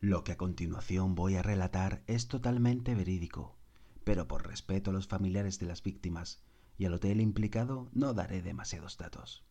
Lo 0.00 0.22
que 0.22 0.30
a 0.30 0.36
continuación 0.36 1.16
voy 1.16 1.34
a 1.34 1.42
relatar 1.42 2.04
es 2.06 2.28
totalmente 2.28 2.94
verídico, 2.94 3.56
pero 4.04 4.28
por 4.28 4.46
respeto 4.46 4.90
a 4.90 4.92
los 4.92 5.08
familiares 5.08 5.58
de 5.58 5.66
las 5.66 5.82
víctimas 5.82 6.40
y 6.76 6.84
al 6.84 6.94
hotel 6.94 7.20
implicado 7.20 7.88
no 7.92 8.14
daré 8.14 8.40
demasiados 8.40 8.96
datos. 8.96 9.44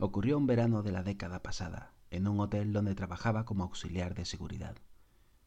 Ocurrió 0.00 0.38
un 0.38 0.46
verano 0.46 0.82
de 0.82 0.92
la 0.92 1.02
década 1.02 1.42
pasada, 1.42 1.92
en 2.10 2.26
un 2.26 2.40
hotel 2.40 2.72
donde 2.72 2.94
trabajaba 2.94 3.44
como 3.44 3.64
auxiliar 3.64 4.14
de 4.14 4.24
seguridad. 4.24 4.78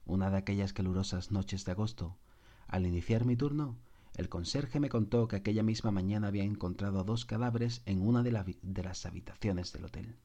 Una 0.06 0.30
de 0.30 0.38
aquellas 0.38 0.74
calurosas 0.74 1.32
noches 1.32 1.66
de 1.66 1.72
agosto, 1.72 2.20
al 2.68 2.86
iniciar 2.86 3.26
mi 3.26 3.36
turno, 3.36 3.80
el 4.16 4.30
conserje 4.30 4.80
me 4.80 4.90
contó 4.90 5.28
que 5.28 5.38
aquella 5.38 5.64
misma 5.64 5.90
mañana 5.90 6.28
había 6.28 6.44
encontrado 6.44 7.04
dos 7.04 7.26
cadáveres 7.26 7.82
en 7.88 8.08
una 8.08 8.22
de, 8.22 8.58
de 8.62 8.84
las 8.84 9.08
habitaciones 9.08 9.74
del 9.74 9.86
hotel. 9.86 10.20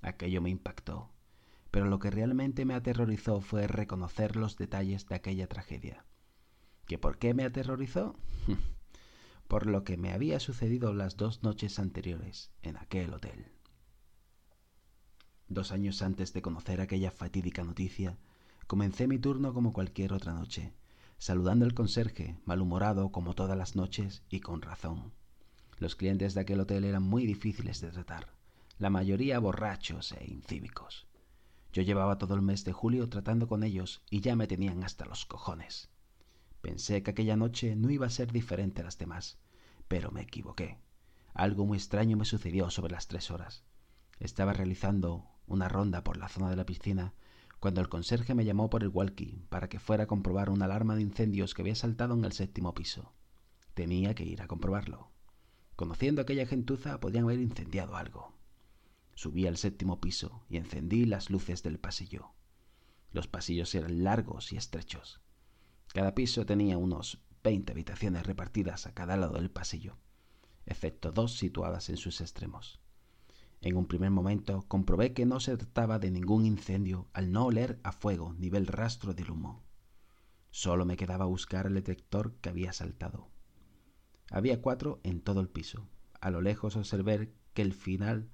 Aquello 0.00 0.40
me 0.40 0.48
impactó 0.48 1.10
pero 1.76 1.90
lo 1.90 1.98
que 1.98 2.10
realmente 2.10 2.64
me 2.64 2.72
aterrorizó 2.72 3.42
fue 3.42 3.66
reconocer 3.66 4.36
los 4.36 4.56
detalles 4.56 5.06
de 5.08 5.14
aquella 5.14 5.46
tragedia. 5.46 6.06
¿Que 6.86 6.96
por 6.96 7.18
qué 7.18 7.34
me 7.34 7.44
aterrorizó? 7.44 8.16
por 9.46 9.66
lo 9.66 9.84
que 9.84 9.98
me 9.98 10.10
había 10.10 10.40
sucedido 10.40 10.94
las 10.94 11.18
dos 11.18 11.42
noches 11.42 11.78
anteriores 11.78 12.50
en 12.62 12.78
aquel 12.78 13.12
hotel. 13.12 13.52
Dos 15.48 15.70
años 15.70 16.00
antes 16.00 16.32
de 16.32 16.40
conocer 16.40 16.80
aquella 16.80 17.10
fatídica 17.10 17.62
noticia, 17.62 18.16
comencé 18.66 19.06
mi 19.06 19.18
turno 19.18 19.52
como 19.52 19.74
cualquier 19.74 20.14
otra 20.14 20.32
noche, 20.32 20.72
saludando 21.18 21.66
al 21.66 21.74
conserje, 21.74 22.38
malhumorado 22.46 23.12
como 23.12 23.34
todas 23.34 23.58
las 23.58 23.76
noches 23.76 24.22
y 24.30 24.40
con 24.40 24.62
razón. 24.62 25.12
Los 25.78 25.94
clientes 25.94 26.32
de 26.32 26.40
aquel 26.40 26.60
hotel 26.60 26.84
eran 26.84 27.02
muy 27.02 27.26
difíciles 27.26 27.82
de 27.82 27.90
tratar, 27.90 28.32
la 28.78 28.88
mayoría 28.88 29.38
borrachos 29.40 30.12
e 30.12 30.24
incívicos. 30.24 31.05
Yo 31.76 31.82
llevaba 31.82 32.16
todo 32.16 32.34
el 32.34 32.40
mes 32.40 32.64
de 32.64 32.72
julio 32.72 33.06
tratando 33.10 33.48
con 33.48 33.62
ellos 33.62 34.00
y 34.08 34.22
ya 34.22 34.34
me 34.34 34.46
tenían 34.46 34.82
hasta 34.82 35.04
los 35.04 35.26
cojones. 35.26 35.90
Pensé 36.62 37.02
que 37.02 37.10
aquella 37.10 37.36
noche 37.36 37.76
no 37.76 37.90
iba 37.90 38.06
a 38.06 38.08
ser 38.08 38.32
diferente 38.32 38.80
a 38.80 38.84
las 38.84 38.96
demás, 38.96 39.36
pero 39.86 40.10
me 40.10 40.22
equivoqué. 40.22 40.78
Algo 41.34 41.66
muy 41.66 41.76
extraño 41.76 42.16
me 42.16 42.24
sucedió 42.24 42.70
sobre 42.70 42.94
las 42.94 43.08
tres 43.08 43.30
horas. 43.30 43.62
Estaba 44.18 44.54
realizando 44.54 45.28
una 45.46 45.68
ronda 45.68 46.02
por 46.02 46.16
la 46.16 46.30
zona 46.30 46.48
de 46.48 46.56
la 46.56 46.64
piscina 46.64 47.12
cuando 47.60 47.82
el 47.82 47.90
conserje 47.90 48.34
me 48.34 48.46
llamó 48.46 48.70
por 48.70 48.82
el 48.82 48.88
walkie 48.88 49.44
para 49.50 49.68
que 49.68 49.78
fuera 49.78 50.04
a 50.04 50.06
comprobar 50.06 50.48
una 50.48 50.64
alarma 50.64 50.96
de 50.96 51.02
incendios 51.02 51.52
que 51.52 51.60
había 51.60 51.74
saltado 51.74 52.14
en 52.14 52.24
el 52.24 52.32
séptimo 52.32 52.72
piso. 52.72 53.12
Tenía 53.74 54.14
que 54.14 54.24
ir 54.24 54.40
a 54.40 54.46
comprobarlo. 54.46 55.10
Conociendo 55.74 56.22
aquella 56.22 56.46
gentuza 56.46 57.00
podían 57.00 57.24
haber 57.24 57.40
incendiado 57.40 57.96
algo. 57.96 58.35
Subí 59.16 59.46
al 59.46 59.56
séptimo 59.56 59.98
piso 59.98 60.44
y 60.46 60.58
encendí 60.58 61.06
las 61.06 61.30
luces 61.30 61.62
del 61.62 61.80
pasillo. 61.80 62.34
Los 63.12 63.26
pasillos 63.26 63.74
eran 63.74 64.04
largos 64.04 64.52
y 64.52 64.58
estrechos. 64.58 65.22
Cada 65.88 66.14
piso 66.14 66.44
tenía 66.44 66.76
unos 66.76 67.22
veinte 67.42 67.72
habitaciones 67.72 68.26
repartidas 68.26 68.86
a 68.86 68.92
cada 68.92 69.16
lado 69.16 69.38
del 69.38 69.50
pasillo, 69.50 69.96
excepto 70.66 71.12
dos 71.12 71.32
situadas 71.38 71.88
en 71.88 71.96
sus 71.96 72.20
extremos. 72.20 72.78
En 73.62 73.78
un 73.78 73.86
primer 73.86 74.10
momento 74.10 74.66
comprobé 74.68 75.14
que 75.14 75.24
no 75.24 75.40
se 75.40 75.56
trataba 75.56 75.98
de 75.98 76.10
ningún 76.10 76.44
incendio 76.44 77.08
al 77.14 77.32
no 77.32 77.46
oler 77.46 77.80
a 77.84 77.92
fuego 77.92 78.34
ni 78.34 78.50
ver 78.50 78.66
rastro 78.66 79.14
del 79.14 79.30
humo. 79.30 79.64
Solo 80.50 80.84
me 80.84 80.98
quedaba 80.98 81.24
buscar 81.24 81.66
el 81.66 81.74
detector 81.74 82.34
que 82.42 82.50
había 82.50 82.74
saltado. 82.74 83.30
Había 84.30 84.60
cuatro 84.60 85.00
en 85.04 85.22
todo 85.22 85.40
el 85.40 85.48
piso. 85.48 85.88
A 86.20 86.30
lo 86.30 86.42
lejos 86.42 86.76
observé 86.76 87.32
que 87.54 87.62
el 87.62 87.72
final 87.72 88.28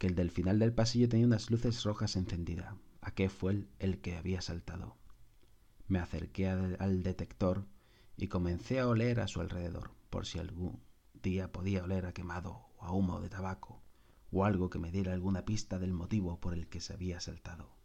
que 0.00 0.06
el 0.06 0.14
del 0.14 0.30
final 0.30 0.58
del 0.58 0.72
pasillo 0.72 1.10
tenía 1.10 1.26
unas 1.26 1.50
luces 1.50 1.84
rojas 1.84 2.16
encendidas. 2.16 2.74
qué 3.14 3.28
fue 3.28 3.66
el, 3.78 4.00
que 4.00 4.16
había 4.16 4.40
saltado. 4.40 4.96
Me 5.88 5.98
acerqué 5.98 6.48
al, 6.48 7.02
detector 7.02 7.66
y 8.16 8.28
comencé 8.28 8.80
a 8.80 8.88
oler 8.88 9.20
a 9.20 9.28
su 9.28 9.42
alrededor, 9.42 9.90
por 10.08 10.24
si 10.24 10.38
algún 10.38 10.80
día 11.22 11.52
podía 11.52 11.84
oler 11.84 12.06
a 12.06 12.14
quemado 12.14 12.70
o 12.78 12.84
a 12.86 12.92
humo 12.92 13.20
de 13.20 13.28
tabaco, 13.28 13.82
o 14.32 14.46
algo 14.46 14.70
que 14.70 14.78
me 14.78 14.90
diera 14.90 15.12
alguna 15.12 15.44
pista 15.44 15.78
del 15.78 15.92
motivo 15.92 16.40
por 16.40 16.54
el 16.54 16.66
que 16.66 16.80
se 16.80 16.94
había 16.94 17.20
saltado. 17.20 17.76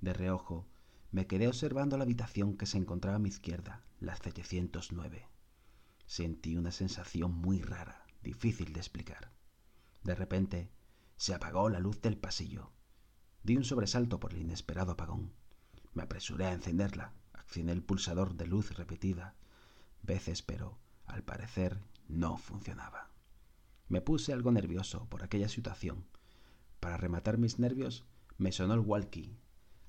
De 0.00 0.14
reojo, 0.14 0.66
me 1.12 1.28
quedé 1.28 1.46
observando 1.46 1.96
la 1.96 2.02
habitación 2.02 2.56
que 2.56 2.66
se 2.66 2.78
encontraba 2.78 3.18
a 3.18 3.20
mi 3.20 3.28
izquierda, 3.28 3.84
la 4.00 4.16
709. 4.16 5.28
Sentí 6.06 6.56
una 6.56 6.72
sensación 6.72 7.32
muy 7.34 7.62
rara, 7.62 8.04
difícil 8.20 8.72
de 8.72 8.80
explicar. 8.80 9.30
De 10.02 10.16
repente, 10.16 10.72
se 11.16 11.34
apagó 11.34 11.68
la 11.68 11.80
luz 11.80 12.00
del 12.00 12.16
pasillo. 12.16 12.72
Di 13.42 13.56
un 13.56 13.64
sobresalto 13.64 14.20
por 14.20 14.32
el 14.32 14.40
inesperado 14.40 14.92
apagón. 14.92 15.32
Me 15.94 16.02
apresuré 16.02 16.46
a 16.46 16.52
encenderla. 16.52 17.12
Accioné 17.32 17.72
el 17.72 17.82
pulsador 17.82 18.34
de 18.34 18.46
luz 18.46 18.76
repetida 18.76 19.36
veces, 20.06 20.42
pero 20.42 20.78
al 21.06 21.22
parecer 21.22 21.78
no 22.08 22.38
funcionaba. 22.38 23.10
Me 23.88 24.00
puse 24.00 24.32
algo 24.32 24.50
nervioso 24.52 25.06
por 25.08 25.22
aquella 25.22 25.48
situación. 25.48 26.06
Para 26.80 26.96
rematar 26.96 27.38
mis 27.38 27.58
nervios, 27.58 28.04
me 28.38 28.52
sonó 28.52 28.74
el 28.74 28.80
walkie, 28.80 29.38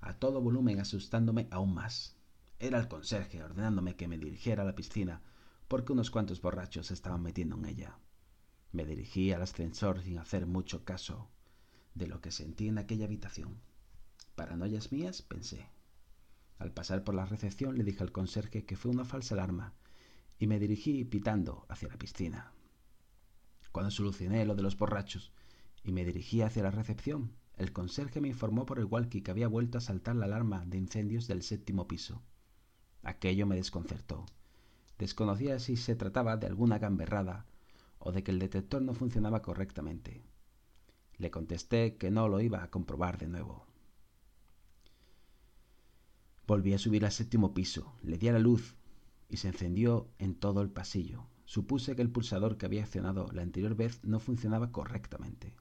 a 0.02 0.14
todo 0.14 0.42
volumen 0.42 0.80
asustándome 0.80 1.48
aún 1.52 1.74
más. 1.74 2.16
Era 2.60 2.80
el 2.80 2.88
conserje 2.88 3.44
ordenándome 3.44 3.96
que 3.96 4.08
me 4.08 4.18
dirigiera 4.18 4.64
a 4.64 4.66
la 4.66 4.76
piscina 4.76 5.22
porque 5.68 5.94
unos 5.94 6.12
cuantos 6.12 6.42
borrachos 6.42 6.88
se 6.88 6.94
estaban 6.94 7.22
metiendo 7.22 7.56
en 7.56 7.66
ella. 7.66 8.00
Me 8.72 8.86
dirigí 8.86 9.32
al 9.32 9.42
ascensor 9.42 10.02
sin 10.02 10.18
hacer 10.18 10.46
mucho 10.46 10.84
caso 10.84 11.30
de 11.96 12.08
lo 12.08 12.22
que 12.22 12.32
sentí 12.32 12.68
en 12.68 12.78
aquella 12.78 13.06
habitación. 13.06 13.60
Paranoias 14.36 14.92
mías, 14.92 15.22
pensé. 15.22 15.70
Al 16.60 16.72
pasar 16.72 17.04
por 17.04 17.16
la 17.16 17.26
recepción 17.26 17.78
le 17.78 17.84
dije 17.84 18.04
al 18.04 18.12
conserje 18.12 18.66
que 18.66 18.76
fue 18.76 18.92
una 18.92 19.06
falsa 19.06 19.36
alarma 19.36 19.74
y 20.40 20.48
me 20.48 20.60
dirigí 20.60 21.04
pitando 21.06 21.66
hacia 21.70 21.88
la 21.88 21.98
piscina. 21.98 22.52
Cuando 23.72 23.92
solucioné 23.92 24.46
lo 24.46 24.56
de 24.56 24.64
los 24.64 24.78
borrachos 24.78 25.32
y 25.84 25.92
me 25.92 26.06
dirigí 26.06 26.42
hacia 26.42 26.64
la 26.64 26.72
recepción, 26.72 27.32
el 27.58 27.74
conserje 27.74 28.22
me 28.22 28.28
informó 28.28 28.66
por 28.66 28.80
el 28.80 28.86
walkie 28.86 29.22
que 29.22 29.32
había 29.32 29.48
vuelto 29.48 29.78
a 29.78 29.82
saltar 29.82 30.16
la 30.16 30.26
alarma 30.26 30.66
de 30.66 30.78
incendios 30.78 31.28
del 31.28 31.42
séptimo 31.42 31.88
piso. 31.88 32.22
Aquello 33.04 33.48
me 33.48 33.56
desconcertó. 33.56 34.26
Desconocía 35.00 35.60
si 35.60 35.78
se 35.78 35.96
trataba 35.96 36.38
de 36.38 36.48
alguna 36.48 36.78
gamberrada 36.78 37.46
o 38.08 38.14
de 38.14 38.24
que 38.24 38.32
el 38.32 38.40
detector 38.40 38.82
no 38.82 38.94
funcionaba 38.94 39.42
correctamente. 39.42 40.24
Le 41.18 41.30
contesté 41.30 41.98
que 41.98 42.10
no 42.10 42.30
lo 42.30 42.40
iba 42.40 42.64
a 42.64 42.72
comprobar 42.72 43.18
de 43.18 43.28
nuevo. 43.28 43.68
Volví 46.48 46.74
a 46.74 46.78
subir 46.78 47.04
al 47.04 47.12
séptimo 47.12 47.54
piso, 47.54 47.98
le 48.02 48.18
di 48.18 48.30
a 48.30 48.32
la 48.32 48.40
luz 48.40 48.78
y 49.28 49.36
se 49.38 49.50
encendió 49.50 50.10
en 50.20 50.36
todo 50.36 50.62
el 50.62 50.70
pasillo. 50.70 51.28
Supuse 51.44 51.98
que 51.98 52.02
el 52.02 52.10
pulsador 52.10 52.58
que 52.58 52.66
había 52.66 52.84
accionado 52.84 53.28
la 53.34 53.42
anterior 53.42 53.76
vez 53.76 54.02
no 54.06 54.22
funcionaba 54.22 54.72
correctamente. 54.72 55.58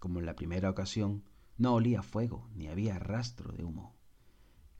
Como 0.00 0.18
en 0.18 0.26
la 0.26 0.34
primera 0.34 0.70
ocasión, 0.70 1.22
no 1.58 1.74
olía 1.74 2.02
fuego 2.02 2.48
ni 2.56 2.66
había 2.66 2.98
rastro 2.98 3.52
de 3.52 3.62
humo. 3.62 3.94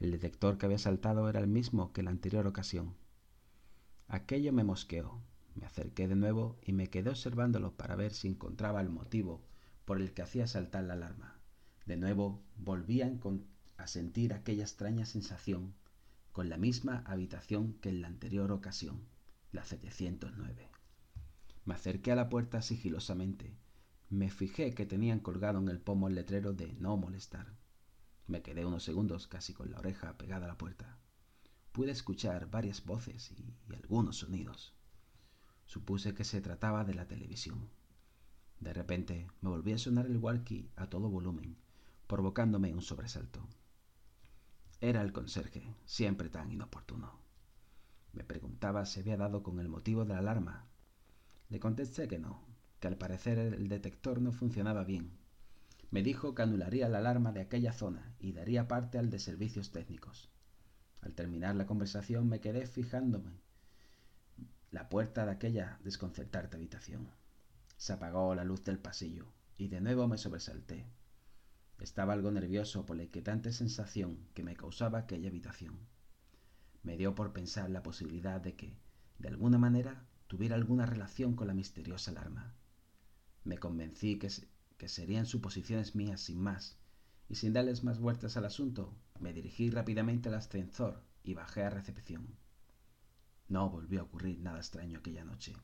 El 0.00 0.10
detector 0.10 0.58
que 0.58 0.66
había 0.66 0.78
saltado 0.78 1.28
era 1.28 1.38
el 1.38 1.46
mismo 1.46 1.92
que 1.92 2.02
la 2.02 2.10
anterior 2.10 2.48
ocasión. 2.48 2.96
Aquello 4.08 4.52
me 4.52 4.64
mosqueó. 4.64 5.22
Me 5.54 5.66
acerqué 5.66 6.08
de 6.08 6.16
nuevo 6.16 6.58
y 6.62 6.72
me 6.72 6.88
quedé 6.88 7.10
observándolo 7.10 7.76
para 7.76 7.96
ver 7.96 8.12
si 8.12 8.28
encontraba 8.28 8.80
el 8.80 8.90
motivo 8.90 9.44
por 9.84 10.00
el 10.00 10.12
que 10.12 10.22
hacía 10.22 10.46
saltar 10.46 10.84
la 10.84 10.94
alarma. 10.94 11.38
De 11.86 11.96
nuevo 11.96 12.42
volví 12.56 13.02
a, 13.02 13.12
sentir 13.86 14.32
aquella 14.32 14.62
extraña 14.62 15.04
sensación 15.04 15.74
con 16.32 16.48
la 16.48 16.56
misma 16.56 17.04
habitación 17.06 17.74
que 17.74 17.90
en 17.90 18.00
la 18.00 18.08
anterior 18.08 18.50
ocasión, 18.50 19.06
la 19.52 19.64
709. 19.64 20.70
Me 21.64 21.74
acerqué 21.74 22.12
a 22.12 22.16
la 22.16 22.28
puerta 22.28 22.62
sigilosamente. 22.62 23.54
Me 24.10 24.30
fijé 24.30 24.74
que 24.74 24.86
tenían 24.86 25.20
colgado 25.20 25.58
en 25.58 25.68
el 25.68 25.80
pomo 25.80 26.08
el 26.08 26.14
letrero 26.14 26.52
de 26.52 26.72
no 26.74 26.96
molestar. 26.96 27.54
Me 28.26 28.42
quedé 28.42 28.64
unos 28.64 28.82
segundos 28.82 29.28
casi 29.28 29.52
con 29.52 29.70
la 29.70 29.78
oreja 29.78 30.16
pegada 30.16 30.46
a 30.46 30.48
la 30.48 30.58
puerta. 30.58 30.98
Pude 31.72 31.90
escuchar 31.90 32.50
varias 32.50 32.84
voces 32.84 33.30
y 33.32 33.54
algunos 33.74 34.18
sonidos. 34.18 34.74
Supuse 35.74 36.14
que 36.14 36.22
se 36.22 36.40
trataba 36.40 36.84
de 36.84 36.94
la 36.94 37.08
televisión. 37.08 37.68
De 38.60 38.72
repente 38.72 39.26
me 39.40 39.50
volví 39.50 39.72
a 39.72 39.78
sonar 39.78 40.06
el 40.06 40.18
walkie 40.18 40.70
a 40.76 40.86
todo 40.86 41.10
volumen, 41.10 41.56
provocándome 42.06 42.72
un 42.72 42.80
sobresalto. 42.80 43.40
Era 44.80 45.02
el 45.02 45.12
conserje, 45.12 45.74
siempre 45.84 46.28
tan 46.28 46.52
inoportuno. 46.52 47.18
Me 48.12 48.22
preguntaba 48.22 48.86
si 48.86 49.00
había 49.00 49.16
dado 49.16 49.42
con 49.42 49.58
el 49.58 49.68
motivo 49.68 50.04
de 50.04 50.12
la 50.12 50.20
alarma. 50.20 50.64
Le 51.48 51.58
contesté 51.58 52.06
que 52.06 52.20
no, 52.20 52.44
que 52.78 52.86
al 52.86 52.96
parecer 52.96 53.40
el 53.40 53.68
detector 53.68 54.20
no 54.20 54.30
funcionaba 54.30 54.84
bien. 54.84 55.10
Me 55.90 56.04
dijo 56.04 56.36
que 56.36 56.42
anularía 56.42 56.88
la 56.88 56.98
alarma 56.98 57.32
de 57.32 57.40
aquella 57.40 57.72
zona 57.72 58.14
y 58.20 58.30
daría 58.30 58.68
parte 58.68 58.96
al 58.96 59.10
de 59.10 59.18
servicios 59.18 59.72
técnicos. 59.72 60.30
Al 61.00 61.14
terminar 61.14 61.56
la 61.56 61.66
conversación 61.66 62.28
me 62.28 62.38
quedé 62.38 62.64
fijándome 62.68 63.42
la 64.74 64.88
puerta 64.88 65.24
de 65.24 65.30
aquella 65.30 65.78
desconcertante 65.84 66.56
habitación. 66.56 67.08
Se 67.76 67.92
apagó 67.92 68.34
la 68.34 68.42
luz 68.42 68.64
del 68.64 68.80
pasillo 68.80 69.32
y 69.56 69.68
de 69.68 69.80
nuevo 69.80 70.08
me 70.08 70.18
sobresalté. 70.18 70.84
Estaba 71.78 72.12
algo 72.12 72.32
nervioso 72.32 72.84
por 72.84 72.96
la 72.96 73.04
inquietante 73.04 73.52
sensación 73.52 74.18
que 74.34 74.42
me 74.42 74.56
causaba 74.56 74.98
aquella 74.98 75.28
habitación. 75.28 75.78
Me 76.82 76.96
dio 76.96 77.14
por 77.14 77.32
pensar 77.32 77.70
la 77.70 77.84
posibilidad 77.84 78.40
de 78.40 78.56
que, 78.56 78.76
de 79.20 79.28
alguna 79.28 79.58
manera, 79.58 80.08
tuviera 80.26 80.56
alguna 80.56 80.86
relación 80.86 81.36
con 81.36 81.46
la 81.46 81.54
misteriosa 81.54 82.10
alarma. 82.10 82.52
Me 83.44 83.58
convencí 83.58 84.18
que, 84.18 84.28
que 84.76 84.88
serían 84.88 85.26
suposiciones 85.26 85.94
mías 85.94 86.20
sin 86.20 86.40
más, 86.40 86.78
y 87.28 87.36
sin 87.36 87.52
darles 87.52 87.84
más 87.84 88.00
vueltas 88.00 88.36
al 88.36 88.44
asunto, 88.44 88.92
me 89.20 89.32
dirigí 89.32 89.70
rápidamente 89.70 90.30
al 90.30 90.34
ascensor 90.34 91.00
y 91.22 91.34
bajé 91.34 91.62
a 91.62 91.70
recepción. 91.70 92.26
No 93.48 93.68
volvió 93.68 94.00
a 94.00 94.04
ocurrir 94.04 94.40
nada 94.40 94.58
extraño 94.58 94.98
aquella 94.98 95.24
noche. 95.24 95.54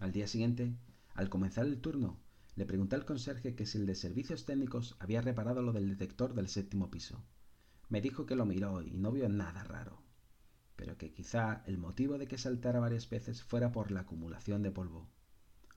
Al 0.00 0.12
día 0.12 0.26
siguiente, 0.26 0.74
al 1.14 1.28
comenzar 1.28 1.66
el 1.66 1.80
turno, 1.80 2.18
le 2.54 2.66
pregunté 2.66 2.96
al 2.96 3.04
conserje 3.04 3.54
que 3.54 3.66
si 3.66 3.78
el 3.78 3.86
de 3.86 3.94
servicios 3.94 4.44
técnicos 4.44 4.96
había 4.98 5.22
reparado 5.22 5.62
lo 5.62 5.72
del 5.72 5.88
detector 5.88 6.34
del 6.34 6.48
séptimo 6.48 6.90
piso. 6.90 7.22
Me 7.88 8.00
dijo 8.00 8.26
que 8.26 8.34
lo 8.34 8.46
miró 8.46 8.82
y 8.82 8.92
no 8.92 9.12
vio 9.12 9.28
nada 9.28 9.62
raro, 9.64 10.02
pero 10.76 10.96
que 10.96 11.12
quizá 11.12 11.62
el 11.66 11.78
motivo 11.78 12.18
de 12.18 12.26
que 12.26 12.38
saltara 12.38 12.80
varias 12.80 13.08
veces 13.08 13.42
fuera 13.42 13.70
por 13.72 13.90
la 13.90 14.00
acumulación 14.00 14.62
de 14.62 14.70
polvo. 14.70 15.08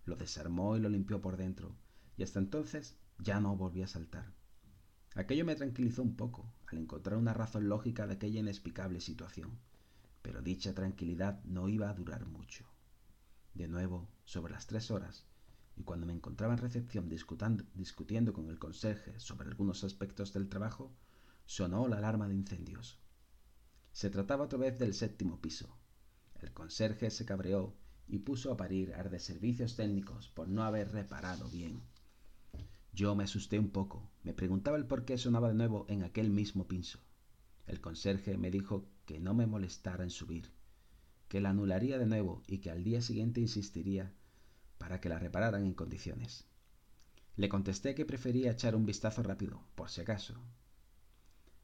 Lo 0.06 0.16
desarmó 0.16 0.78
y 0.78 0.80
lo 0.80 0.90
limpió 0.90 1.22
por 1.22 1.38
dentro, 1.38 1.76
y 2.18 2.24
hasta 2.24 2.40
entonces 2.40 2.98
ya 3.20 3.40
no 3.40 3.56
volvió 3.56 3.84
a 3.84 3.88
saltar. 3.88 4.34
Aquello 5.16 5.46
me 5.46 5.56
tranquilizó 5.56 6.02
un 6.02 6.16
poco, 6.16 6.54
al 6.68 6.78
encontrar 6.78 7.18
una 7.18 7.34
razón 7.34 7.70
lógica 7.70 8.08
de 8.08 8.14
aquella 8.14 8.40
inexplicable 8.40 9.00
situación, 9.00 9.60
pero 10.26 10.42
dicha 10.42 10.74
tranquilidad 10.74 11.44
no 11.44 11.70
iba 11.70 11.88
a 11.88 11.94
durar 11.94 12.26
mucho. 12.26 12.66
De 13.54 13.68
nuevo, 13.68 14.10
sobre 14.24 14.54
las 14.54 14.66
tres 14.66 14.90
horas, 14.90 15.24
y 15.78 15.84
cuando 15.84 16.08
me 16.08 16.14
encontraba 16.14 16.56
en 16.56 16.60
recepción 16.60 17.08
discutiendo 17.08 18.34
con 18.34 18.50
el 18.50 18.58
conserje 18.58 19.20
sobre 19.20 19.48
algunos 19.48 19.84
aspectos 19.84 20.34
del 20.34 20.50
trabajo, 20.50 20.92
sonó 21.46 21.88
la 21.88 21.98
alarma 21.98 22.28
de 22.28 22.34
incendios. 22.34 22.98
Se 23.92 24.10
trataba 24.10 24.46
otra 24.46 24.58
vez 24.58 24.80
del 24.80 24.96
séptimo 24.96 25.40
piso. 25.40 25.78
El 26.42 26.52
conserje 26.54 27.12
se 27.12 27.24
cabreó 27.24 27.76
y 28.08 28.18
puso 28.18 28.52
a 28.52 28.58
parir 28.58 28.96
ar 28.96 29.12
de 29.12 29.20
servicios 29.20 29.76
técnicos 29.76 30.30
por 30.30 30.48
no 30.48 30.64
haber 30.64 30.92
reparado 30.92 31.48
bien. 31.50 31.84
Yo 32.94 33.14
me 33.14 33.26
asusté 33.26 33.60
un 33.60 33.70
poco, 33.70 34.10
me 34.24 34.34
preguntaba 34.34 34.78
el 34.78 34.88
por 34.88 35.06
qué 35.06 35.20
sonaba 35.20 35.50
de 35.50 35.54
nuevo 35.54 35.86
en 35.88 36.04
aquel 36.04 36.32
mismo 36.32 36.68
piso. 36.68 36.98
El 37.68 37.80
conserje 37.80 38.40
me 38.40 38.50
dijo 38.50 38.88
que 39.06 39.20
no 39.20 39.34
me 39.34 39.48
molestara 39.48 40.04
en 40.04 40.10
subir, 40.10 40.52
que 41.28 41.42
la 41.42 41.50
anularía 41.50 41.98
de 41.98 42.06
nuevo 42.06 42.44
y 42.48 42.60
que 42.60 42.72
al 42.72 42.84
día 42.84 43.02
siguiente 43.02 43.42
insistiría 43.42 44.14
para 44.78 45.00
que 45.00 45.10
la 45.10 45.20
repararan 45.20 45.66
en 45.66 45.74
condiciones. 45.74 46.46
Le 47.36 47.50
contesté 47.50 47.96
que 47.96 48.06
prefería 48.06 48.52
echar 48.52 48.76
un 48.76 48.86
vistazo 48.86 49.24
rápido, 49.24 49.62
por 49.76 49.90
si 49.90 50.02
acaso. 50.02 50.36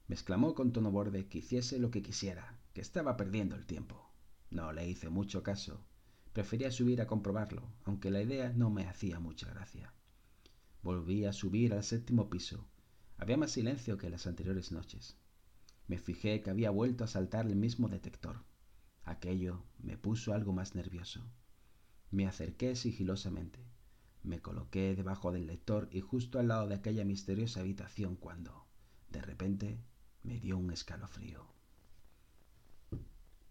Me 0.07 0.15
exclamó 0.15 0.55
con 0.55 0.73
tono 0.73 0.91
borde 0.91 1.27
que 1.27 1.38
hiciese 1.38 1.79
lo 1.79 1.91
que 1.91 2.01
quisiera, 2.01 2.59
que 2.73 2.81
estaba 2.81 3.15
perdiendo 3.15 3.55
el 3.55 3.65
tiempo. 3.65 4.11
No 4.49 4.73
le 4.73 4.89
hice 4.89 5.09
mucho 5.09 5.43
caso. 5.43 5.85
Prefería 6.33 6.71
subir 6.71 7.01
a 7.01 7.07
comprobarlo, 7.07 7.63
aunque 7.85 8.11
la 8.11 8.21
idea 8.21 8.51
no 8.53 8.69
me 8.69 8.88
hacía 8.88 9.19
mucha 9.19 9.49
gracia. 9.49 9.93
Volví 10.83 11.25
a 11.25 11.33
subir 11.33 11.73
al 11.73 11.83
séptimo 11.83 12.29
piso. 12.29 12.67
Había 13.17 13.38
más 13.38 13.51
silencio 13.51 13.97
que 13.97 14.09
las 14.09 14.27
anteriores 14.27 14.71
noches. 14.71 15.15
Me 15.91 15.97
fijé 15.97 16.41
que 16.41 16.49
había 16.49 16.71
vuelto 16.71 17.03
a 17.03 17.07
saltar 17.07 17.47
el 17.47 17.57
mismo 17.57 17.89
detector. 17.89 18.45
Aquello 19.03 19.65
me 19.77 19.97
puso 19.97 20.33
algo 20.33 20.53
más 20.53 20.73
nervioso. 20.73 21.21
Me 22.11 22.25
acerqué 22.27 22.77
sigilosamente. 22.77 23.59
Me 24.23 24.39
coloqué 24.39 24.95
debajo 24.95 25.33
del 25.33 25.47
lector 25.47 25.89
y 25.91 25.99
justo 25.99 26.39
al 26.39 26.47
lado 26.47 26.69
de 26.69 26.75
aquella 26.75 27.03
misteriosa 27.03 27.59
habitación 27.59 28.15
cuando, 28.15 28.65
de 29.09 29.21
repente, 29.21 29.81
me 30.23 30.39
dio 30.39 30.57
un 30.57 30.71
escalofrío. 30.71 31.45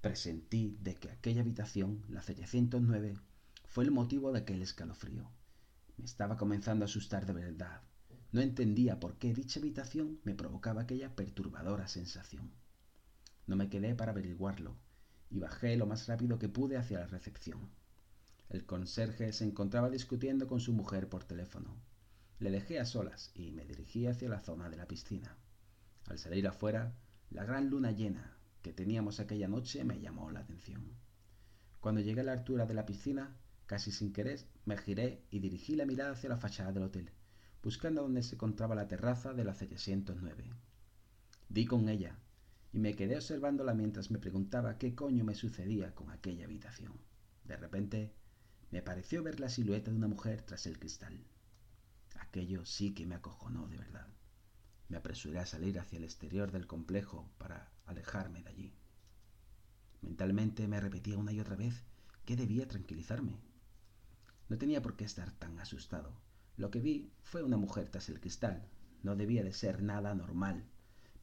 Presentí 0.01 0.79
de 0.81 0.95
que 0.95 1.11
aquella 1.11 1.43
habitación, 1.43 2.07
la 2.09 2.23
709, 2.23 3.19
fue 3.67 3.85
el 3.85 3.91
motivo 3.91 4.33
de 4.33 4.39
aquel 4.39 4.63
escalofrío. 4.63 5.31
Me 5.99 6.07
estaba 6.07 6.39
comenzando 6.39 6.87
a 6.87 6.89
asustar 6.89 7.27
de 7.27 7.35
verdad. 7.35 7.83
No 8.33 8.41
entendía 8.41 9.01
por 9.01 9.19
qué 9.19 9.35
dicha 9.35 9.59
habitación 9.59 10.21
me 10.25 10.35
provocaba 10.35 10.83
aquella 10.83 11.17
perturbadora 11.17 11.89
sensación. 11.89 12.53
No 13.47 13.57
me 13.57 13.69
quedé 13.69 13.95
para 13.95 14.13
averiguarlo 14.13 14.77
y 15.31 15.41
bajé 15.41 15.77
lo 15.77 15.87
más 15.87 16.07
rápido 16.07 16.39
que 16.39 16.49
pude 16.49 16.77
hacia 16.77 17.01
la 17.01 17.07
recepción. 17.07 17.71
El 18.49 18.67
conserje 18.67 19.33
se 19.33 19.45
encontraba 19.45 19.91
discutiendo 19.91 20.47
con 20.47 20.61
su 20.61 20.73
mujer 20.73 21.09
por 21.09 21.25
teléfono. 21.25 21.77
Le 22.39 22.51
dejé 22.51 22.79
a 22.79 22.85
solas 22.85 23.33
y 23.35 23.51
me 23.51 23.65
dirigí 23.65 24.07
hacia 24.07 24.29
la 24.29 24.41
zona 24.41 24.71
de 24.71 24.77
la 24.77 24.87
piscina. 24.87 25.37
Al 26.07 26.19
salir 26.19 26.47
afuera, 26.47 26.95
la 27.31 27.45
gran 27.45 27.69
luna 27.69 27.91
llena 27.93 28.37
que 28.63 28.73
teníamos 28.73 29.21
aquella 29.21 29.49
noche 29.49 29.85
me 29.85 30.01
llamó 30.01 30.31
la 30.31 30.41
atención. 30.41 30.97
Cuando 31.81 32.01
llegué 32.01 32.21
a 32.21 32.25
la 32.25 32.33
altura 32.33 32.67
de 32.67 32.75
la 32.75 32.87
piscina, 32.87 33.37
casi 33.67 33.91
sin 33.91 34.13
querer, 34.13 34.41
me 34.65 34.77
giré 34.77 35.25
y 35.31 35.41
dirigí 35.41 35.77
la 35.77 35.87
mirada 35.87 36.13
hacia 36.13 36.29
la 36.29 36.37
fachada 36.37 36.73
del 36.73 36.83
hotel, 36.85 37.11
buscando 37.63 38.03
donde 38.03 38.23
se 38.23 38.37
encontraba 38.37 38.75
la 38.75 38.89
terraza 38.89 39.35
de 39.35 39.45
la 39.45 39.55
709. 39.55 40.51
Di 41.49 41.67
con 41.67 41.89
ella 41.89 42.19
y 42.73 42.79
me 42.79 42.95
quedé 42.95 43.17
observándola 43.17 43.75
mientras 43.75 44.11
me 44.11 44.19
preguntaba 44.19 44.79
qué 44.79 44.95
coño 44.95 45.25
me 45.25 45.35
sucedía 45.35 45.95
con 45.95 46.11
aquella 46.11 46.45
habitación. 46.45 46.93
De 47.45 47.57
repente 47.57 48.15
me 48.71 48.83
pareció 48.83 49.23
ver 49.23 49.41
la 49.41 49.49
silueta 49.49 49.91
de 49.91 49.97
una 49.97 50.09
mujer 50.09 50.43
tras 50.43 50.67
el 50.67 50.79
cristal. 50.79 51.25
Aquello 52.21 52.65
sí 52.65 52.95
que 52.95 53.07
me 53.07 53.17
acojonó 53.17 53.67
de 53.67 53.77
verdad. 53.77 54.07
Me 54.89 54.97
apresuré 54.97 55.41
a 55.41 55.47
salir 55.47 55.79
hacia 55.79 55.99
el 55.99 56.05
exterior 56.05 56.53
del 56.53 56.67
complejo 56.67 57.29
para 57.39 57.73
alejarme 57.87 58.43
de 58.43 58.51
allí. 58.51 58.75
Mentalmente 60.03 60.67
me 60.69 60.81
repetía 60.81 61.19
una 61.19 61.33
y 61.33 61.41
otra 61.41 61.57
vez 61.57 61.83
que 62.25 62.37
debía 62.37 62.67
tranquilizarme. 62.69 63.37
No 64.49 64.59
tenía 64.59 64.81
por 64.81 64.97
qué 64.97 65.05
estar 65.05 65.31
tan 65.33 65.59
asustado. 65.59 66.13
Lo 66.61 66.71
que 66.71 66.81
vi 66.81 67.11
fue 67.23 67.43
una 67.43 67.57
mujer 67.57 67.89
tras 67.89 68.11
el 68.11 68.21
cristal. 68.21 68.69
No 69.03 69.17
debía 69.17 69.43
de 69.43 69.55
ser 69.55 69.83
nada 69.83 70.15
normal. 70.15 70.63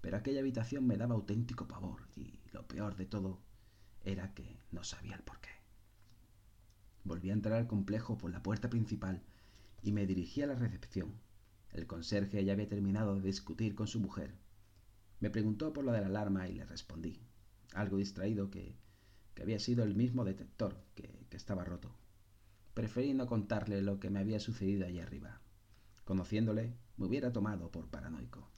Pero 0.01 0.17
aquella 0.17 0.39
habitación 0.39 0.87
me 0.87 0.97
daba 0.97 1.13
auténtico 1.13 1.67
pavor 1.67 2.07
y 2.15 2.39
lo 2.53 2.67
peor 2.67 2.95
de 2.95 3.05
todo 3.05 3.39
era 4.03 4.33
que 4.33 4.59
no 4.71 4.83
sabía 4.83 5.15
el 5.15 5.21
porqué. 5.21 5.51
Volví 7.03 7.29
a 7.29 7.33
entrar 7.33 7.59
al 7.59 7.67
complejo 7.67 8.17
por 8.17 8.31
la 8.31 8.41
puerta 8.41 8.71
principal 8.71 9.21
y 9.83 9.91
me 9.91 10.07
dirigí 10.07 10.41
a 10.41 10.47
la 10.47 10.55
recepción. 10.55 11.13
El 11.71 11.85
conserje 11.85 12.43
ya 12.43 12.53
había 12.53 12.67
terminado 12.67 13.13
de 13.13 13.21
discutir 13.21 13.75
con 13.75 13.85
su 13.85 13.99
mujer. 13.99 14.33
Me 15.19 15.29
preguntó 15.29 15.71
por 15.71 15.85
lo 15.85 15.91
de 15.91 16.01
la 16.01 16.07
alarma 16.07 16.47
y 16.47 16.55
le 16.55 16.65
respondí, 16.65 17.21
algo 17.75 17.97
distraído 17.97 18.49
que, 18.49 18.75
que 19.35 19.43
había 19.43 19.59
sido 19.59 19.83
el 19.83 19.93
mismo 19.93 20.25
detector, 20.25 20.83
que, 20.95 21.27
que 21.29 21.37
estaba 21.37 21.63
roto. 21.63 21.95
Preferí 22.77 23.15
no 23.15 23.25
contarle 23.25 23.81
lo 23.81 23.99
que 23.99 24.11
me 24.11 24.19
había 24.19 24.39
sucedido 24.39 24.85
allí 24.85 24.99
arriba. 24.99 25.41
Conociéndole, 26.05 26.77
me 26.95 27.07
hubiera 27.07 27.33
tomado 27.33 27.71
por 27.71 27.89
paranoico. 27.89 28.51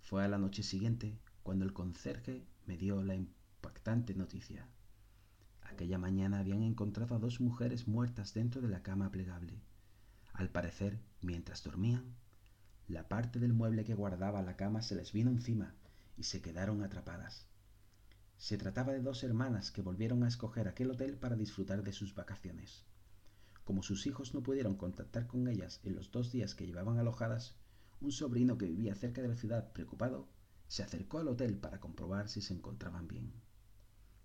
Fue 0.00 0.24
a 0.24 0.28
la 0.28 0.38
noche 0.38 0.62
siguiente 0.62 1.18
cuando 1.42 1.66
el 1.66 1.74
conserje 1.74 2.46
me 2.64 2.78
dio 2.78 3.02
la 3.02 3.16
impactante 3.16 4.14
noticia. 4.14 4.66
Aquella 5.60 5.98
mañana 5.98 6.38
habían 6.38 6.62
encontrado 6.62 7.14
a 7.14 7.18
dos 7.18 7.38
mujeres 7.38 7.86
muertas 7.86 8.32
dentro 8.32 8.62
de 8.62 8.68
la 8.68 8.82
cama 8.82 9.10
plegable. 9.10 9.60
Al 10.32 10.48
parecer, 10.48 10.98
mientras 11.20 11.62
dormían, 11.62 12.16
la 12.86 13.08
parte 13.08 13.40
del 13.40 13.52
mueble 13.52 13.84
que 13.84 13.94
guardaba 13.94 14.40
la 14.40 14.56
cama 14.56 14.80
se 14.80 14.94
les 14.94 15.12
vino 15.12 15.30
encima 15.30 15.74
y 16.16 16.22
se 16.22 16.40
quedaron 16.40 16.82
atrapadas. 16.82 17.46
Se 18.38 18.56
trataba 18.56 18.94
de 18.94 19.02
dos 19.02 19.22
hermanas 19.22 19.70
que 19.70 19.82
volvieron 19.82 20.22
a 20.22 20.28
escoger 20.28 20.66
aquel 20.66 20.92
hotel 20.92 21.18
para 21.18 21.36
disfrutar 21.36 21.82
de 21.82 21.92
sus 21.92 22.14
vacaciones. 22.14 22.86
Como 23.68 23.82
sus 23.82 24.06
hijos 24.06 24.32
no 24.32 24.42
pudieron 24.42 24.76
contactar 24.76 25.26
con 25.26 25.46
ellas 25.46 25.80
en 25.82 25.94
los 25.94 26.10
dos 26.10 26.32
días 26.32 26.54
que 26.54 26.64
llevaban 26.66 26.96
alojadas, 26.96 27.54
un 28.00 28.12
sobrino 28.12 28.56
que 28.56 28.64
vivía 28.64 28.94
cerca 28.94 29.20
de 29.20 29.28
la 29.28 29.36
ciudad, 29.36 29.74
preocupado, 29.74 30.26
se 30.68 30.82
acercó 30.82 31.18
al 31.18 31.28
hotel 31.28 31.58
para 31.58 31.78
comprobar 31.78 32.30
si 32.30 32.40
se 32.40 32.54
encontraban 32.54 33.06
bien. 33.08 33.30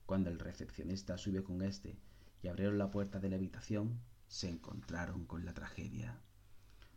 Cuando 0.05 0.29
el 0.29 0.39
recepcionista 0.39 1.17
subió 1.17 1.43
con 1.43 1.61
éste 1.61 1.97
y 2.41 2.47
abrieron 2.47 2.77
la 2.77 2.89
puerta 2.89 3.19
de 3.19 3.29
la 3.29 3.35
habitación, 3.35 3.99
se 4.27 4.47
encontraron 4.47 5.25
con 5.25 5.43
la 5.43 5.53
tragedia. 5.53 6.21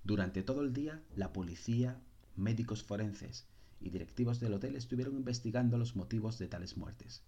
Durante 0.04 0.44
todo 0.44 0.62
el 0.62 0.72
día, 0.72 1.02
la 1.16 1.32
policía, 1.32 2.00
médicos 2.36 2.84
forenses 2.84 3.48
y 3.80 3.90
directivos 3.90 4.38
del 4.38 4.54
hotel 4.54 4.76
estuvieron 4.76 5.16
investigando 5.16 5.78
los 5.78 5.96
motivos 5.96 6.38
de 6.38 6.46
tales 6.46 6.76
muertes. 6.76 7.24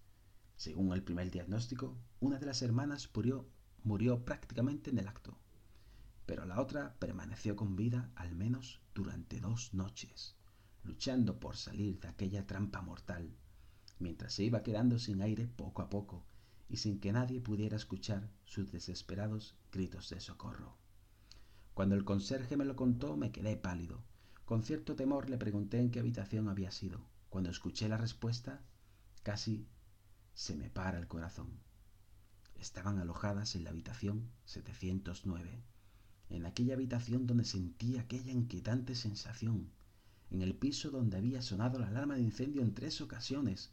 Según 0.55 0.93
el 0.93 1.03
primer 1.03 1.29
diagnóstico, 1.29 1.97
una 2.21 2.39
de 2.39 2.45
las 2.45 2.61
hermanas 2.61 3.09
murió, 3.13 3.49
murió 3.83 4.25
prácticamente 4.25 4.89
en 4.89 4.99
el 4.99 5.07
acto, 5.07 5.37
pero 6.25 6.45
la 6.45 6.61
otra 6.61 6.95
permaneció 6.99 7.55
con 7.55 7.75
vida 7.75 8.11
al 8.15 8.35
menos 8.35 8.81
durante 8.93 9.39
dos 9.39 9.73
noches, 9.73 10.35
luchando 10.83 11.39
por 11.39 11.57
salir 11.57 11.99
de 11.99 12.07
aquella 12.07 12.45
trampa 12.45 12.81
mortal 12.81 13.35
mientras 13.99 14.33
se 14.33 14.43
iba 14.43 14.63
quedando 14.63 14.97
sin 14.97 15.21
aire 15.21 15.47
poco 15.47 15.81
a 15.81 15.89
poco 15.89 16.25
y 16.69 16.77
sin 16.77 16.99
que 16.99 17.11
nadie 17.11 17.41
pudiera 17.41 17.75
escuchar 17.75 18.29
sus 18.45 18.71
desesperados 18.71 19.55
gritos 19.71 20.09
de 20.09 20.19
socorro. 20.19 20.77
Cuando 21.73 21.95
el 21.95 22.05
conserje 22.05 22.57
me 22.57 22.65
lo 22.65 22.75
contó 22.75 23.17
me 23.17 23.31
quedé 23.31 23.57
pálido, 23.57 24.03
Con 24.45 24.63
cierto 24.63 24.95
temor 24.95 25.29
le 25.29 25.37
pregunté 25.37 25.79
en 25.79 25.91
qué 25.91 25.99
habitación 25.99 26.49
había 26.49 26.71
sido. 26.71 27.05
Cuando 27.29 27.51
escuché 27.51 27.87
la 27.87 27.97
respuesta, 27.97 28.63
casi 29.21 29.67
se 30.33 30.55
me 30.55 30.71
para 30.71 30.97
el 30.97 31.07
corazón. 31.07 31.59
Estaban 32.59 32.99
alojadas 32.99 33.55
en 33.55 33.63
la 33.63 33.69
habitación 33.69 34.29
709, 34.43 35.63
en 36.29 36.45
aquella 36.45 36.73
habitación 36.73 37.25
donde 37.25 37.45
sentí 37.45 37.97
aquella 37.97 38.33
inquietante 38.33 38.95
sensación, 38.95 39.71
en 40.29 40.41
el 40.41 40.55
piso 40.55 40.91
donde 40.91 41.15
había 41.15 41.41
sonado 41.41 41.79
la 41.79 41.87
alarma 41.87 42.15
de 42.15 42.21
incendio 42.21 42.61
en 42.61 42.73
tres 42.73 42.99
ocasiones 42.99 43.71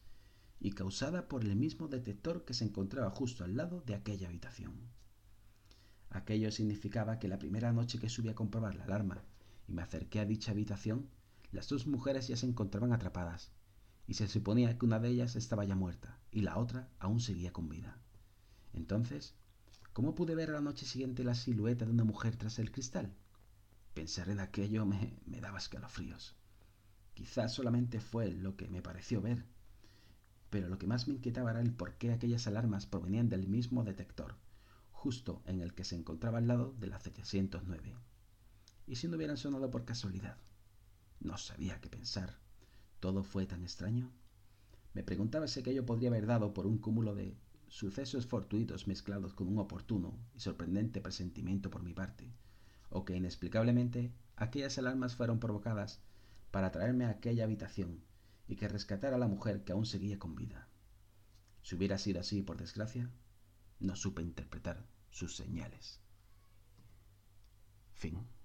y 0.60 0.70
causada 0.70 1.26
por 1.26 1.42
el 1.42 1.56
mismo 1.56 1.88
detector 1.88 2.44
que 2.44 2.54
se 2.54 2.64
encontraba 2.64 3.10
justo 3.10 3.42
al 3.42 3.56
lado 3.56 3.80
de 3.80 3.96
aquella 3.96 4.28
habitación. 4.28 4.74
Aquello 6.10 6.52
significaba 6.52 7.18
que 7.18 7.26
la 7.26 7.40
primera 7.40 7.72
noche 7.72 7.98
que 7.98 8.08
subí 8.08 8.28
a 8.28 8.36
comprobar 8.36 8.76
la 8.76 8.84
alarma 8.84 9.24
y 9.66 9.72
me 9.72 9.82
acerqué 9.82 10.20
a 10.20 10.24
dicha 10.24 10.52
habitación, 10.52 11.10
las 11.50 11.68
dos 11.68 11.88
mujeres 11.88 12.28
ya 12.28 12.36
se 12.36 12.46
encontraban 12.46 12.92
atrapadas, 12.92 13.50
y 14.06 14.14
se 14.14 14.28
suponía 14.28 14.78
que 14.78 14.86
una 14.86 15.00
de 15.00 15.08
ellas 15.08 15.34
estaba 15.34 15.64
ya 15.64 15.74
muerta 15.74 16.20
y 16.30 16.42
la 16.42 16.56
otra 16.56 16.88
aún 17.00 17.18
seguía 17.18 17.52
con 17.52 17.68
vida. 17.68 18.00
Entonces, 18.76 19.34
¿cómo 19.92 20.14
pude 20.14 20.34
ver 20.34 20.50
a 20.50 20.54
la 20.54 20.60
noche 20.60 20.86
siguiente 20.86 21.24
la 21.24 21.34
silueta 21.34 21.84
de 21.84 21.90
una 21.90 22.04
mujer 22.04 22.36
tras 22.36 22.58
el 22.58 22.70
cristal? 22.70 23.12
Pensar 23.94 24.28
en 24.28 24.38
aquello 24.38 24.86
me, 24.86 25.18
me 25.26 25.40
daba 25.40 25.58
escalofríos. 25.58 26.36
Quizás 27.14 27.54
solamente 27.54 27.98
fue 27.98 28.30
lo 28.30 28.56
que 28.56 28.68
me 28.68 28.82
pareció 28.82 29.22
ver, 29.22 29.46
pero 30.50 30.68
lo 30.68 30.78
que 30.78 30.86
más 30.86 31.08
me 31.08 31.14
inquietaba 31.14 31.50
era 31.50 31.60
el 31.60 31.72
por 31.72 31.94
qué 31.94 32.12
aquellas 32.12 32.46
alarmas 32.46 32.86
provenían 32.86 33.28
del 33.28 33.48
mismo 33.48 33.82
detector, 33.84 34.36
justo 34.92 35.42
en 35.46 35.60
el 35.60 35.74
que 35.74 35.84
se 35.84 35.96
encontraba 35.96 36.38
al 36.38 36.46
lado 36.46 36.74
de 36.78 36.86
la 36.86 37.00
709. 37.00 37.96
¿Y 38.86 38.96
si 38.96 39.08
no 39.08 39.16
hubieran 39.16 39.38
sonado 39.38 39.70
por 39.70 39.84
casualidad? 39.84 40.36
No 41.20 41.38
sabía 41.38 41.80
qué 41.80 41.88
pensar. 41.88 42.38
Todo 43.00 43.24
fue 43.24 43.46
tan 43.46 43.62
extraño. 43.62 44.12
Me 44.92 45.02
preguntaba 45.02 45.48
si 45.48 45.60
aquello 45.60 45.84
podría 45.84 46.10
haber 46.10 46.26
dado 46.26 46.54
por 46.54 46.66
un 46.66 46.78
cúmulo 46.78 47.14
de 47.14 47.36
sucesos 47.68 48.26
fortuitos 48.26 48.86
mezclados 48.86 49.34
con 49.34 49.48
un 49.48 49.58
oportuno 49.58 50.18
y 50.34 50.40
sorprendente 50.40 51.00
presentimiento 51.00 51.70
por 51.70 51.82
mi 51.82 51.92
parte, 51.92 52.32
o 52.90 53.04
que 53.04 53.16
inexplicablemente 53.16 54.12
aquellas 54.36 54.78
alarmas 54.78 55.16
fueron 55.16 55.40
provocadas 55.40 56.00
para 56.50 56.70
traerme 56.70 57.04
a 57.04 57.10
aquella 57.10 57.44
habitación 57.44 58.02
y 58.48 58.56
que 58.56 58.68
rescatara 58.68 59.16
a 59.16 59.18
la 59.18 59.28
mujer 59.28 59.64
que 59.64 59.72
aún 59.72 59.86
seguía 59.86 60.18
con 60.18 60.36
vida. 60.36 60.68
Si 61.62 61.74
hubiera 61.74 61.98
sido 61.98 62.20
así, 62.20 62.42
por 62.42 62.56
desgracia, 62.56 63.10
no 63.80 63.96
supe 63.96 64.22
interpretar 64.22 64.86
sus 65.10 65.34
señales. 65.34 66.00
Fin. 67.94 68.35